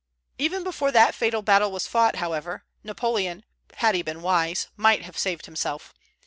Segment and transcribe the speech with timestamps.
[0.39, 5.15] Even before that fatal battle was fought, however, Napoleon, had he been wise, might have
[5.15, 5.93] saved himself.